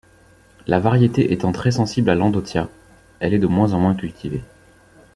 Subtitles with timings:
[0.65, 2.67] La variété étant très sensible à l'endothia,
[3.19, 4.41] elle est de moins en moins cultivée.